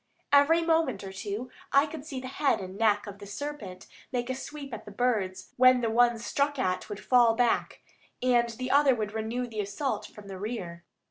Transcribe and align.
Every 0.33 0.63
moment 0.63 1.03
or 1.03 1.13
two 1.13 1.51
I 1.71 1.85
could 1.85 2.05
see 2.07 2.19
the 2.19 2.27
head 2.27 2.59
and 2.59 2.75
neck 2.75 3.05
of 3.05 3.19
the 3.19 3.27
serpent 3.27 3.85
make 4.11 4.31
a 4.31 4.33
sweep 4.33 4.73
at 4.73 4.85
the 4.85 4.89
birds, 4.91 5.53
when 5.57 5.81
the 5.81 5.91
one 5.91 6.17
struck 6.17 6.57
at 6.57 6.89
would 6.89 6.99
fall 7.05 7.35
back, 7.35 7.81
and 8.19 8.49
the 8.49 8.71
other 8.71 8.95
would 8.95 9.13
renew 9.13 9.45
the 9.45 9.59
assault 9.59 10.07
from 10.07 10.27
the 10.27 10.39
rear. 10.39 10.85